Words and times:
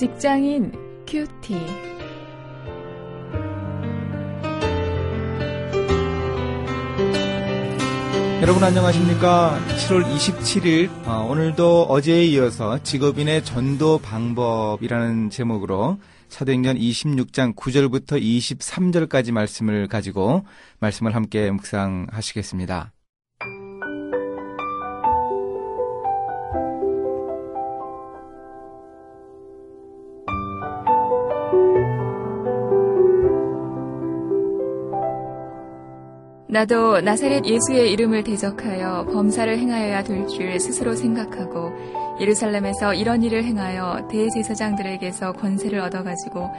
직장인 0.00 0.72
큐티. 1.06 1.54
여러분 8.40 8.64
안녕하십니까? 8.64 9.60
7월 9.76 10.06
27일 10.06 11.06
어, 11.06 11.26
오늘도 11.28 11.82
어제에 11.82 12.24
이어서 12.24 12.82
직업인의 12.82 13.44
전도 13.44 13.98
방법이라는 13.98 15.28
제목으로 15.28 15.98
사도행전 16.30 16.78
26장 16.78 17.54
9절부터 17.54 18.22
23절까지 18.22 19.32
말씀을 19.32 19.86
가지고 19.86 20.46
말씀을 20.78 21.14
함께 21.14 21.50
묵상하시겠습니다. 21.50 22.94
나도 36.50 37.00
나사렛 37.00 37.44
예수의 37.46 37.92
이름을 37.92 38.24
대적하여 38.24 39.06
범사를 39.12 39.56
행하여야 39.56 40.02
될 40.02 40.26
줄 40.26 40.58
스스로 40.58 40.96
생각하고 40.96 41.70
예루살렘에서 42.20 42.92
이런 42.92 43.22
일을 43.22 43.44
행하여 43.44 44.08
대제사장들에게서 44.10 45.34
권세를 45.34 45.78
얻어가지고 45.78 46.50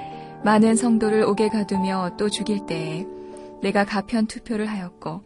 많은 0.46 0.78
성도를 0.78 1.24
옥에 1.24 1.50
가두며 1.50 2.12
또 2.18 2.30
죽일 2.30 2.66
때에 2.66 3.06
내가 3.62 3.84
가편 3.84 4.28
투표를 4.28 4.66
하였고 4.68 5.24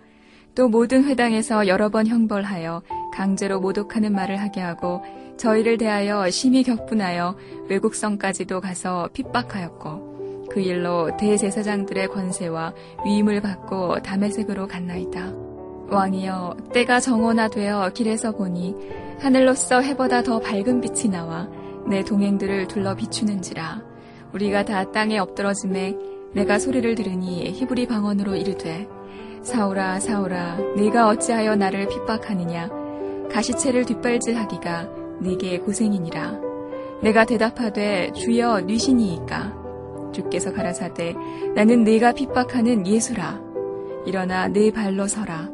또 0.55 0.67
모든 0.67 1.03
회당에서 1.05 1.67
여러 1.67 1.89
번 1.89 2.07
형벌하여 2.07 2.81
강제로 3.13 3.59
모독하는 3.59 4.13
말을 4.13 4.37
하게 4.37 4.61
하고 4.61 5.03
저희를 5.37 5.77
대하여 5.77 6.27
심히 6.31 6.63
격분하여 6.63 7.37
외국 7.69 7.93
성까지도 7.93 8.61
가서 8.61 9.09
핍박하였고 9.13 10.14
그 10.55 10.61
일로 10.61 11.11
대제사장들의 11.17 12.07
권세와 12.07 12.73
위임을 13.05 13.41
받고 13.41 14.01
다메색으로 14.01 14.67
갔나이다. 14.67 15.33
왕이여 15.89 16.55
때가 16.71 17.01
정원화되어 17.01 17.89
길에서 17.89 18.31
보니 18.31 18.73
하늘로서 19.19 19.81
해보다 19.81 20.23
더 20.23 20.39
밝은 20.39 20.79
빛이 20.79 21.11
나와 21.11 21.49
내 21.89 22.05
동행들을 22.05 22.69
둘러 22.69 22.95
비추는지라. 22.95 23.83
우리가 24.33 24.63
다 24.63 24.89
땅에 24.93 25.17
엎드러짐에 25.17 25.97
내가 26.33 26.57
소리를 26.57 26.95
들으니 26.95 27.51
히브리 27.51 27.87
방언으로 27.87 28.37
이르되 28.37 28.87
사오라 29.41 29.99
사오라 29.99 30.57
네가 30.77 31.09
어찌하여 31.09 31.57
나를 31.57 31.89
핍박하느냐? 31.89 32.69
가시채를 33.29 33.83
뒷발질하기가 33.83 34.89
네게 35.19 35.59
고생이니라. 35.59 36.39
내가 37.01 37.25
대답하되 37.25 38.13
주여 38.13 38.61
뉘시니이까 38.61 39.64
주께서 40.15 40.53
가라사대 40.53 41.15
나는 41.53 41.83
네가 41.83 42.13
핍박하는 42.13 42.87
예수라. 42.87 43.41
일어나 44.05 44.47
네 44.47 44.71
발로 44.71 45.07
서라. 45.07 45.49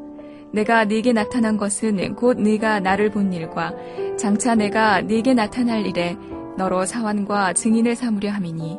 내가 0.51 0.85
네게 0.85 1.13
나타난 1.13 1.57
것은 1.57 2.15
곧 2.15 2.39
네가 2.39 2.81
나를 2.81 3.09
본 3.09 3.33
일과 3.33 3.73
장차 4.17 4.53
내가 4.55 5.01
네게 5.01 5.33
나타날 5.33 5.85
일에 5.85 6.17
너로 6.57 6.85
사환과 6.85 7.53
증인을 7.53 7.95
삼으려 7.95 8.29
함이니 8.31 8.77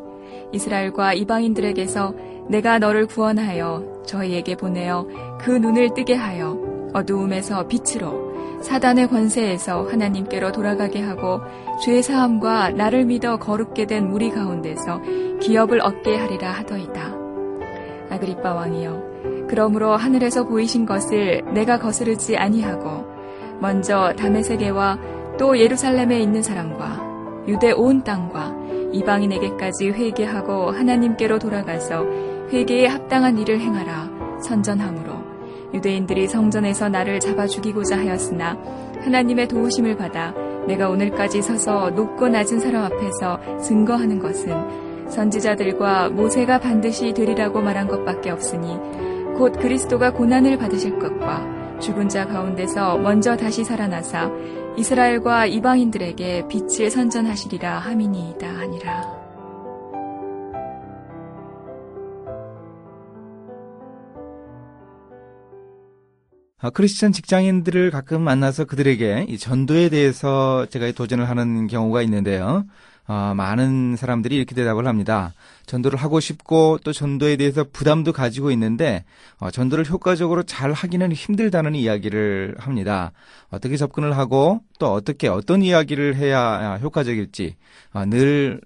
이스라엘과 0.53 1.15
이방인들에게서 1.15 2.15
내가 2.49 2.79
너를 2.79 3.07
구원하여 3.07 4.03
저희에게 4.07 4.57
보내어 4.57 5.09
그 5.41 5.51
눈을 5.51 5.95
뜨게 5.95 6.15
하여 6.15 6.59
어두움에서 6.93 7.67
빛으로 7.67 8.22
사단의 8.62 9.08
권세에서 9.08 9.84
하나님께로 9.84 10.52
돌아가게 10.52 11.00
하고 11.00 11.40
죄 11.84 12.00
사함과 12.00 12.70
나를 12.70 13.05
믿어 13.05 13.36
거룩게 13.39 13.86
된 13.86 14.08
무리 14.08 14.30
가운데서 14.30 15.00
기업을 15.40 15.80
얻게 15.80 16.17
하리라 16.17 16.52
하더이다. 16.52 17.14
아그리빠 18.11 18.55
왕이여 18.55 19.46
그러므로 19.48 19.96
하늘에서 19.96 20.45
보이신 20.45 20.86
것을 20.86 21.42
내가 21.52 21.78
거스르지 21.78 22.36
아니하고 22.36 23.05
먼저 23.61 24.12
다메세게와 24.17 24.98
또 25.39 25.58
예루살렘에 25.58 26.20
있는 26.20 26.42
사람과 26.42 27.44
유대 27.48 27.73
온 27.73 28.05
땅과 28.05 28.55
이방인에게까지 28.92 29.90
회개하고 29.90 30.70
하나님께로 30.70 31.39
돌아가서 31.39 32.05
회개에 32.50 32.86
합당한 32.86 33.39
일을 33.39 33.61
행하라 33.61 34.40
선전함으로 34.40 35.22
유대인들이 35.75 36.29
성전에서 36.29 36.89
나를 36.89 37.21
잡아 37.21 37.47
죽이고자 37.47 37.99
하였으나 37.99 38.57
하나님의 39.01 39.49
도우심을 39.49 39.97
받아 39.97 40.33
내가 40.67 40.89
오늘까지 40.89 41.43
서서 41.43 41.91
높고 41.91 42.29
낮은 42.29 42.61
사람 42.61 42.85
앞에서 42.85 43.59
증거하는 43.59 44.19
것은 44.19 45.11
선지자들과 45.11 46.11
모세가 46.11 46.61
반드시 46.61 47.13
되리라고 47.13 47.61
말한 47.61 47.89
것밖에 47.89 48.31
없으니 48.31 48.77
곧 49.37 49.53
그리스도가 49.59 50.13
고난을 50.13 50.59
받으실 50.59 50.99
것과 50.99 51.79
죽은 51.81 52.09
자 52.09 52.27
가운데서 52.27 52.99
먼저 52.99 53.37
다시 53.37 53.65
살아나사 53.65 54.31
이스라엘과 54.77 55.47
이방인들에게 55.47 56.49
빛을 56.49 56.91
선전하시리라 56.91 57.79
하미니이다 57.79 58.49
하니라. 58.49 59.22
크리스천 66.70 67.12
직장인들을 67.12 67.90
가끔 67.90 68.23
만나서 68.23 68.64
그들에게 68.67 69.27
이 69.28 69.39
전도에 69.39 69.89
대해서 69.89 70.67
제가 70.70 70.92
도전을 70.92 71.28
하는 71.28 71.67
경우가 71.67 72.02
있는데요. 72.02 72.64
어, 73.08 73.34
많은 73.36 73.96
사람들이 73.96 74.36
이렇게 74.36 74.55
대답을 74.55 74.86
합니다. 74.86 75.34
전도를 75.67 75.98
하고 75.98 76.20
싶고 76.20 76.78
또 76.84 76.92
전도에 76.92 77.36
대해서 77.36 77.64
부담도 77.64 78.12
가지고 78.12 78.50
있는데 78.52 79.05
어, 79.39 79.50
전도를 79.50 79.89
효과적으로 79.89 80.45
잘 80.45 80.73
하기는 80.73 81.12
힘들다는 81.12 81.74
이야기를 81.74 82.56
합니다. 82.58 83.12
어떻게 83.50 83.77
접근을 83.77 84.17
하고 84.17 84.61
또 84.79 84.92
어떻게 84.92 85.29
어떤 85.29 85.62
이야기를 85.62 86.14
해야 86.14 86.79
효과적일지 86.80 87.56
어, 87.92 88.05
늘 88.06 88.61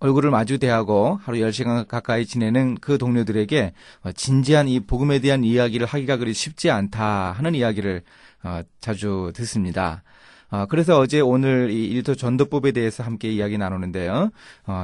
얼굴을 0.00 0.30
마주 0.30 0.58
대하고 0.58 1.18
하루 1.22 1.38
10시간 1.38 1.86
가까이 1.86 2.24
지내는 2.24 2.76
그 2.80 2.98
동료들에게 2.98 3.72
어, 4.04 4.12
진지한 4.12 4.68
이 4.68 4.80
복음에 4.80 5.18
대한 5.18 5.42
이야기를 5.44 5.86
하기가 5.86 6.18
그리 6.18 6.32
쉽지 6.32 6.70
않다 6.70 7.32
하는 7.32 7.54
이야기를 7.54 8.02
어, 8.44 8.60
자주 8.80 9.32
듣습니다. 9.34 10.04
어, 10.50 10.64
그래서 10.66 10.98
어제 10.98 11.20
오늘 11.20 11.70
이 11.70 11.84
일터 11.86 12.14
전도법에 12.14 12.72
대해서 12.72 13.02
함께 13.02 13.30
이야기 13.30 13.58
나누는데요. 13.58 14.30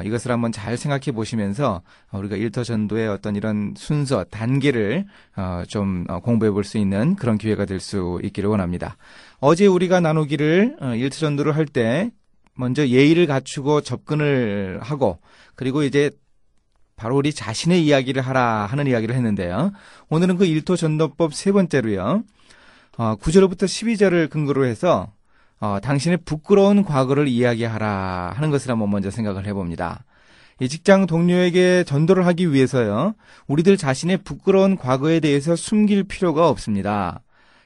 이것을 0.05 0.31
한번 0.31 0.53
잘 0.53 0.77
생각해 0.77 1.13
보시면서 1.15 1.81
우리가 2.13 2.37
일터 2.37 2.65
전도의 2.65 3.09
어떤 3.09 3.35
이런 3.35 3.73
순서, 3.75 4.25
단계를 4.25 5.07
좀 5.69 6.05
공부해 6.05 6.51
볼 6.51 6.65
수 6.65 6.77
있는 6.77 7.17
그런 7.17 7.39
기회가 7.39 7.65
될 7.65 7.81
수 7.81 8.21
있기를 8.23 8.51
원합니다. 8.51 8.99
어제 9.41 9.67
우리가 9.67 10.01
나누기를 10.01 10.77
일터 10.97 11.17
전도를 11.17 11.57
할때 11.57 12.11
먼저 12.57 12.87
예의를 12.87 13.27
갖추고 13.27 13.81
접근을 13.81 14.79
하고 14.83 15.19
그리고 15.55 15.83
이제 15.83 16.11
바로 16.97 17.17
우리 17.17 17.33
자신의 17.33 17.85
이야기를 17.85 18.23
하라 18.23 18.67
하는 18.67 18.87
이야기를 18.87 19.15
했는데요. 19.15 19.73
오늘은 20.11 20.37
그 20.37 20.45
일토 20.47 20.77
전도법 20.77 21.35
세 21.35 21.51
번째로요. 21.53 22.23
어, 22.97 23.17
9절부터 23.17 23.65
12절을 23.65 24.31
근거로 24.31 24.65
해서 24.65 25.13
어, 25.61 25.79
당신의 25.83 26.19
부끄러운 26.25 26.85
과거를 26.85 27.27
이야기하라 27.27 28.33
하는 28.37 28.51
것을 28.51 28.71
한번 28.71 28.91
먼저 28.91 29.11
생각을 29.11 29.47
해봅니다. 29.47 30.05
이 30.61 30.69
직장 30.69 31.07
동료에게 31.07 31.83
전도를 31.85 32.27
하기 32.27 32.53
위해서요. 32.53 33.15
우리들 33.49 33.77
자신의 33.77 34.19
부끄러운 34.19 34.77
과거에 34.77 35.19
대해서 35.19 35.57
숨길 35.57 36.05
필요가 36.05 36.49
없습니다. 36.49 37.23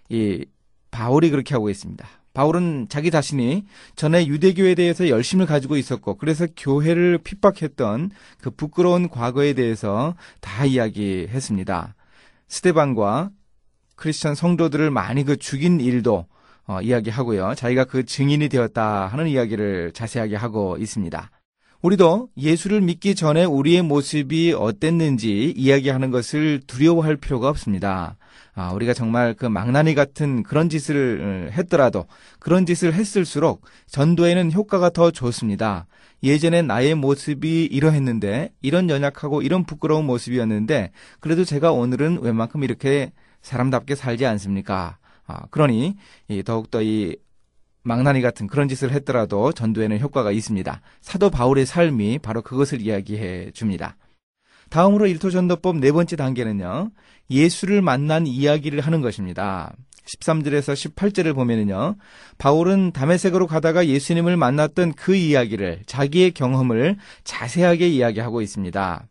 이 0.09 0.47
바울이 0.91 1.31
그렇게 1.31 1.55
하고 1.55 1.69
있습니다. 1.69 2.07
바울은 2.35 2.87
자기 2.89 3.11
자신이 3.11 3.65
전에 3.97 4.27
유대교에 4.27 4.75
대해서 4.75 5.09
열심을 5.09 5.47
가지고 5.47 5.77
있었고 5.77 6.17
그래서 6.17 6.47
교회를 6.57 7.19
핍박했던 7.19 8.11
그 8.41 8.51
부끄러운 8.51 9.09
과거에 9.09 9.55
대해서 9.55 10.15
다 10.41 10.65
이야기했습니다. 10.65 11.95
스테반과 12.49 13.31
크리스천 13.97 14.35
성도들을 14.35 14.91
많이 14.91 15.25
그 15.25 15.37
죽인 15.37 15.81
일도 15.81 16.27
어, 16.67 16.83
이야기하고요. 16.83 17.55
자기가 17.55 17.85
그 17.85 18.05
증인이 18.05 18.49
되었다 18.49 19.07
하는 19.07 19.27
이야기를 19.27 19.93
자세하게 19.93 20.37
하고 20.37 20.77
있습니다. 20.79 21.31
우리도 21.81 22.29
예수를 22.37 22.81
믿기 22.81 23.15
전에 23.15 23.45
우리의 23.45 23.83
모습이 23.83 24.53
어땠는지 24.53 25.55
이야기하는 25.57 26.11
것을 26.11 26.61
두려워할 26.67 27.17
필요가 27.17 27.49
없습니다. 27.49 28.17
아, 28.55 28.73
우리가 28.73 28.93
정말 28.93 29.35
그 29.35 29.47
망나니 29.47 29.95
같은 29.95 30.43
그런 30.43 30.69
짓을 30.69 31.49
어, 31.49 31.53
했더라도 31.53 32.07
그런 32.41 32.67
짓을 32.67 32.93
했을수록 32.93 33.63
전도에는 33.87 34.53
효과가 34.53 34.91
더 34.91 35.13
좋습니다. 35.13 35.87
예전에 36.25 36.63
나의 36.63 36.97
모습이 36.97 37.67
이러했는데 37.67 38.51
이런 38.61 38.91
연약하고 38.91 39.43
이런 39.43 39.65
부끄러운 39.65 40.05
모습이었는데 40.07 40.91
그래도 41.21 41.45
제가 41.45 41.71
오늘은 41.71 42.23
웬만큼 42.23 42.65
이렇게 42.65 43.13
사람답게 43.43 43.95
살지 43.95 44.27
않습니까? 44.27 44.99
아, 45.29 45.47
그러니 45.51 45.95
더욱더 46.45 46.83
이 46.83 47.15
망나니 47.83 48.21
같은 48.21 48.47
그런 48.47 48.69
짓을 48.69 48.93
했더라도 48.93 49.53
전도에는 49.53 50.01
효과가 50.01 50.33
있습니다. 50.33 50.81
사도 51.01 51.31
바울의 51.31 51.67
삶이 51.67 52.19
바로 52.19 52.43
그것을 52.43 52.81
이야기해 52.81 53.53
줍니다. 53.53 53.97
다음으로 54.71 55.07
일토 55.07 55.31
전도법 55.31 55.79
네 55.79 55.93
번째 55.93 56.17
단계는요. 56.17 56.91
예수를 57.31 57.83
만난 57.83 58.27
이야기를 58.27 58.81
하는 58.81 59.01
것입니다. 59.01 59.73
13절에서 60.09 60.95
18절을 60.95 61.35
보면은요. 61.35 61.97
바울은 62.39 62.93
담에색으로 62.93 63.47
가다가 63.47 63.87
예수님을 63.87 64.37
만났던 64.37 64.95
그 64.95 65.15
이야기를 65.15 65.83
자기의 65.87 66.33
경험을 66.33 66.97
자세하게 67.25 67.89
이야기하고 67.89 68.41
있습니다. 68.41 69.07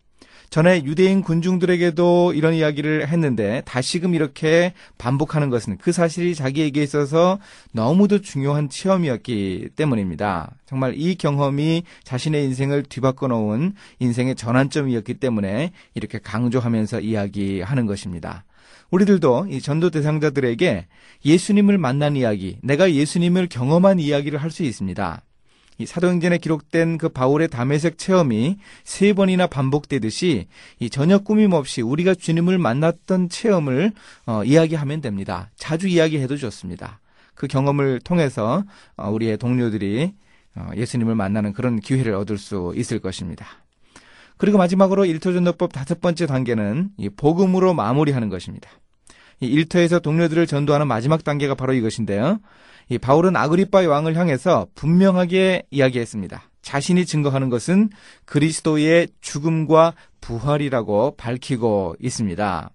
전에 0.49 0.83
유대인 0.85 1.21
군중들에게도 1.21 2.33
이런 2.33 2.53
이야기를 2.53 3.07
했는데 3.09 3.61
다시금 3.65 4.15
이렇게 4.15 4.73
반복하는 4.97 5.49
것은 5.49 5.77
그 5.77 5.91
사실이 5.91 6.35
자기에게 6.35 6.81
있어서 6.83 7.39
너무도 7.73 8.21
중요한 8.21 8.69
체험이었기 8.69 9.69
때문입니다. 9.75 10.51
정말 10.65 10.93
이 10.95 11.15
경험이 11.15 11.83
자신의 12.03 12.45
인생을 12.45 12.83
뒤바꿔 12.83 13.27
놓은 13.27 13.73
인생의 13.99 14.35
전환점이었기 14.35 15.15
때문에 15.15 15.71
이렇게 15.95 16.19
강조하면서 16.19 17.01
이야기하는 17.01 17.85
것입니다. 17.85 18.45
우리들도 18.89 19.47
이 19.49 19.59
전도 19.59 19.89
대상자들에게 19.89 20.87
예수님을 21.25 21.77
만난 21.77 22.15
이야기, 22.15 22.57
내가 22.63 22.93
예수님을 22.93 23.47
경험한 23.49 23.99
이야기를 23.99 24.41
할 24.41 24.49
수 24.49 24.63
있습니다. 24.63 25.21
이 25.77 25.85
사도행전에 25.85 26.39
기록된 26.39 26.97
그 26.97 27.09
바울의 27.09 27.49
담에색 27.49 27.97
체험이 27.97 28.57
세 28.83 29.13
번이나 29.13 29.47
반복되듯이 29.47 30.47
이 30.79 30.89
전혀 30.89 31.19
꾸밈 31.19 31.53
없이 31.53 31.81
우리가 31.81 32.15
주님을 32.15 32.57
만났던 32.57 33.29
체험을 33.29 33.91
어, 34.25 34.43
이야기하면 34.43 35.01
됩니다. 35.01 35.49
자주 35.55 35.87
이야기해도 35.87 36.37
좋습니다. 36.37 36.99
그 37.35 37.47
경험을 37.47 37.99
통해서 37.99 38.63
어, 38.95 39.09
우리의 39.11 39.37
동료들이 39.37 40.13
어, 40.55 40.69
예수님을 40.75 41.13
만나는 41.13 41.53
그런 41.53 41.79
기회를 41.79 42.15
얻을 42.15 42.37
수 42.37 42.73
있을 42.75 42.99
것입니다. 42.99 43.45
그리고 44.37 44.57
마지막으로 44.57 45.05
일터전도법 45.05 45.73
다섯 45.73 46.01
번째 46.01 46.25
단계는 46.25 46.89
이 46.97 47.09
복음으로 47.09 47.73
마무리하는 47.73 48.29
것입니다. 48.29 48.69
이 49.39 49.47
일터에서 49.47 49.99
동료들을 49.99 50.47
전도하는 50.47 50.87
마지막 50.87 51.23
단계가 51.23 51.55
바로 51.55 51.73
이것인데요. 51.73 52.39
이 52.89 52.97
바울은 52.97 53.35
아그리파 53.35 53.87
왕을 53.87 54.15
향해서 54.15 54.67
분명하게 54.75 55.63
이야기했습니다. 55.71 56.43
자신이 56.61 57.05
증거하는 57.05 57.49
것은 57.49 57.89
그리스도의 58.25 59.07
죽음과 59.21 59.93
부활이라고 60.21 61.15
밝히고 61.17 61.95
있습니다. 61.99 62.69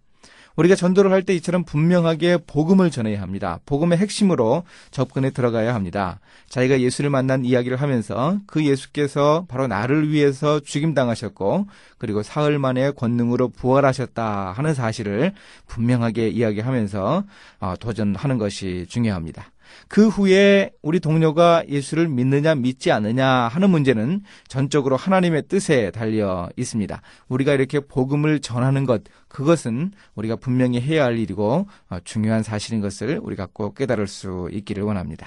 우리가 0.56 0.75
전도를 0.75 1.10
할 1.10 1.22
때 1.22 1.34
이처럼 1.34 1.64
분명하게 1.64 2.38
복음을 2.46 2.90
전해야 2.90 3.22
합니다. 3.22 3.60
복음의 3.64 3.99
핵심으로 3.99 4.64
접근에 4.90 5.31
들어가야 5.31 5.72
합니다. 5.75 6.19
자기가 6.49 6.81
예수를 6.81 7.10
만난 7.10 7.44
이야기를 7.44 7.81
하면서 7.81 8.38
그 8.46 8.64
예수께서 8.64 9.46
바로 9.49 9.66
나를 9.69 10.10
위해서 10.10 10.58
죽임당하셨고 10.60 11.66
그리고 11.99 12.22
사흘 12.22 12.58
만에 12.58 12.90
권능으로 12.90 13.49
부활하셨다 13.49 14.52
하는 14.52 14.75
사실을 14.75 15.32
분명하게 15.69 16.28
이야기하면서 16.28 17.25
어, 17.60 17.75
도전하는 17.78 18.38
것이 18.38 18.87
중요합니다. 18.88 19.46
그 19.88 20.08
후에 20.08 20.70
우리 20.82 21.00
동료가 21.00 21.64
예수를 21.69 22.08
믿느냐 22.08 22.54
믿지 22.54 22.90
않느냐 22.90 23.26
하는 23.26 23.70
문제는 23.70 24.22
전적으로 24.48 24.96
하나님의 24.96 25.44
뜻에 25.48 25.90
달려 25.90 26.48
있습니다. 26.56 27.00
우리가 27.28 27.54
이렇게 27.54 27.80
복음을 27.80 28.40
전하는 28.40 28.86
것 28.86 29.02
그것은 29.28 29.92
우리가 30.14 30.36
분명히 30.36 30.80
해야 30.80 31.04
할 31.04 31.19
일이고 31.19 31.66
어, 31.90 31.98
중요한 32.04 32.42
사실인 32.42 32.80
것을 32.80 33.19
우리가 33.22 33.48
꼭 33.52 33.74
깨달을 33.74 34.06
수 34.06 34.48
있기를 34.52 34.82
원합니다. 34.82 35.26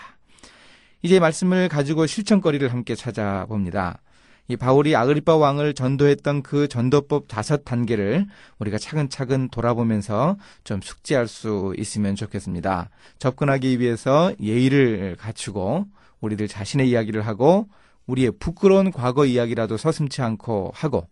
이제 1.01 1.19
말씀을 1.19 1.69
가지고 1.69 2.07
실천거리를 2.07 2.71
함께 2.71 2.95
찾아봅니다. 2.95 3.99
이 4.47 4.55
바울이 4.55 4.95
아그리파 4.95 5.35
왕을 5.37 5.73
전도했던 5.73 6.43
그 6.43 6.67
전도법 6.67 7.27
다섯 7.27 7.65
단계를 7.65 8.27
우리가 8.59 8.77
차근차근 8.77 9.49
돌아보면서 9.49 10.37
좀 10.63 10.81
숙지할 10.81 11.27
수 11.27 11.73
있으면 11.77 12.15
좋겠습니다. 12.15 12.89
접근하기 13.17 13.79
위해서 13.79 14.31
예의를 14.39 15.15
갖추고 15.19 15.85
우리들 16.21 16.47
자신의 16.47 16.89
이야기를 16.89 17.25
하고 17.25 17.67
우리의 18.05 18.33
부끄러운 18.39 18.91
과거 18.91 19.25
이야기라도 19.25 19.77
서슴치 19.77 20.21
않고 20.21 20.71
하고 20.75 21.07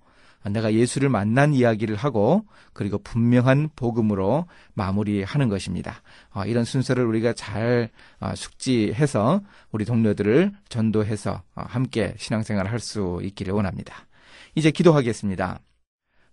내가 0.50 0.74
예수를 0.74 1.10
만난 1.10 1.54
이야기를 1.54 1.96
하고 1.96 2.46
그리고 2.74 2.98
분명한 2.98 3.70
복음으로 3.76 4.46
마무리하는 4.74 5.50
것입니다. 5.50 6.02
어, 6.32 6.46
이런 6.46 6.66
순서를 6.66 7.06
우리가 7.06 7.34
잘 7.34 7.90
어, 8.20 8.34
숙지해서 8.36 9.42
우리 9.72 9.86
동료들을 9.86 10.52
전도해서 10.70 11.44
어, 11.56 11.64
함께 11.68 12.14
신앙생활을 12.18 12.72
할수 12.72 13.20
있기를 13.24 13.54
원합니다. 13.54 14.08
이제 14.56 14.72
기도하겠습니다. 14.72 15.60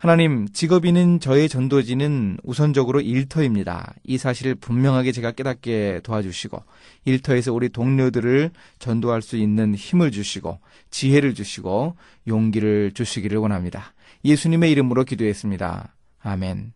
하나님, 0.03 0.49
직업인은 0.49 1.21
저의 1.21 1.47
전도지는 1.47 2.39
우선적으로 2.43 3.03
일터입니다. 3.03 3.93
이 4.03 4.17
사실을 4.17 4.55
분명하게 4.55 5.13
제가 5.13 5.33
깨닫게 5.33 6.01
도와주시고, 6.03 6.65
일터에서 7.05 7.53
우리 7.53 7.69
동료들을 7.69 8.51
전도할 8.79 9.21
수 9.21 9.37
있는 9.37 9.75
힘을 9.75 10.11
주시고, 10.11 10.59
지혜를 10.89 11.35
주시고, 11.35 11.97
용기를 12.27 12.93
주시기를 12.95 13.37
원합니다. 13.37 13.93
예수님의 14.25 14.71
이름으로 14.71 15.05
기도했습니다. 15.05 15.95
아멘. 16.21 16.73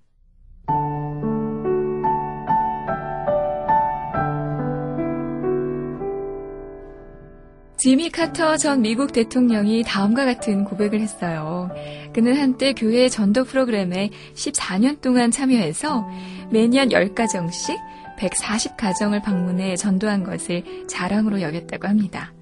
지미 7.84 8.08
카터 8.08 8.56
전 8.56 8.80
미국 8.80 9.12
대통령이 9.12 9.82
다음과 9.86 10.24
같은 10.24 10.64
고백을 10.64 11.00
했어요. 11.00 11.68
그는 12.14 12.34
한때 12.34 12.72
교회 12.72 13.10
전도 13.10 13.44
프로그램에 13.44 14.08
14년 14.34 15.02
동안 15.02 15.30
참여해서 15.30 16.08
매년 16.50 16.88
10가정씩 16.88 17.78
140가정을 18.18 19.22
방문해 19.22 19.76
전도한 19.76 20.24
것을 20.24 20.86
자랑으로 20.86 21.42
여겼다고 21.42 21.86
합니다. 21.86 22.33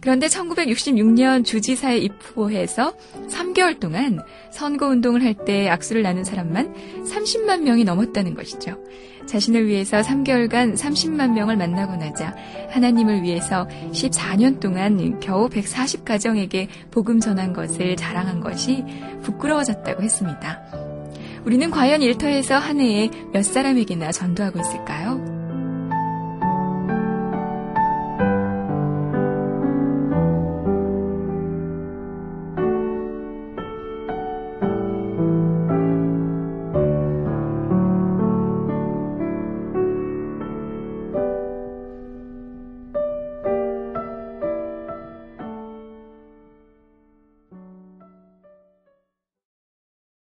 그런데 0.00 0.26
1966년 0.28 1.44
주지사에 1.44 1.98
입후보해서 1.98 2.94
3개월 3.28 3.80
동안 3.80 4.20
선거운동을 4.52 5.22
할 5.24 5.34
때 5.44 5.68
악수를 5.68 6.02
나눈 6.02 6.24
사람만 6.24 6.74
30만 7.04 7.62
명이 7.62 7.84
넘었다는 7.84 8.34
것이죠. 8.34 8.76
자신을 9.26 9.66
위해서 9.66 10.00
3개월간 10.00 10.76
30만 10.76 11.32
명을 11.32 11.56
만나고 11.56 11.96
나자 11.96 12.34
하나님을 12.70 13.22
위해서 13.22 13.68
14년 13.92 14.58
동안 14.58 15.20
겨우 15.20 15.48
140가정에게 15.48 16.68
복음 16.90 17.20
전한 17.20 17.52
것을 17.52 17.96
자랑한 17.96 18.40
것이 18.40 18.84
부끄러워졌다고 19.22 20.02
했습니다. 20.02 20.62
우리는 21.44 21.70
과연 21.70 22.02
일터에서 22.02 22.56
한 22.56 22.80
해에 22.80 23.10
몇 23.32 23.44
사람에게나 23.44 24.12
전도하고 24.12 24.60
있을까요? 24.60 25.27